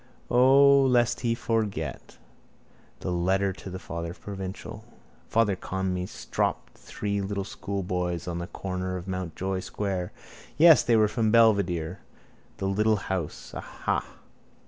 [0.31, 2.17] O, lest he forget.
[3.01, 4.83] That letter to father provincial.
[5.29, 10.11] Father Conmee stopped three little schoolboys at the corner of Mountjoy square.
[10.57, 11.99] Yes: they were from Belvedere.
[12.57, 13.53] The little house.
[13.53, 14.03] Aha.